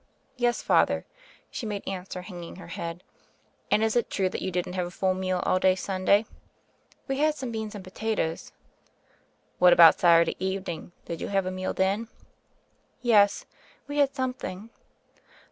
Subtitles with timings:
[0.35, 1.05] "Yes, Father,"
[1.51, 3.03] she made answer, hanging her head.
[3.69, 6.25] "And, is it true that you didn't have a full meal all day Sunday?"
[7.07, 8.51] "We had some beans and potatoes."
[9.59, 10.91] "What about Saturday evening.
[11.05, 12.07] Did you have a meal then."
[13.03, 13.45] "Yes,
[13.87, 14.71] we had sometKing."